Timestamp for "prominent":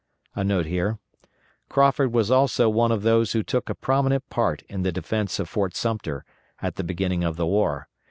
3.75-4.27